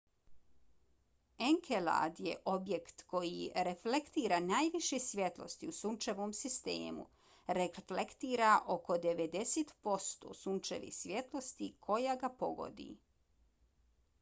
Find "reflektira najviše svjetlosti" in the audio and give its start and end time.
3.67-5.69